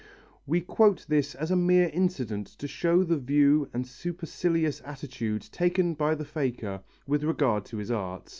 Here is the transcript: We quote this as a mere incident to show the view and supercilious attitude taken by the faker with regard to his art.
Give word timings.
We 0.47 0.61
quote 0.61 1.05
this 1.09 1.35
as 1.35 1.51
a 1.51 1.55
mere 1.55 1.89
incident 1.93 2.47
to 2.57 2.67
show 2.67 3.03
the 3.03 3.17
view 3.19 3.69
and 3.71 3.85
supercilious 3.85 4.81
attitude 4.83 5.43
taken 5.51 5.93
by 5.93 6.15
the 6.15 6.25
faker 6.25 6.81
with 7.05 7.23
regard 7.23 7.65
to 7.65 7.77
his 7.77 7.91
art. 7.91 8.29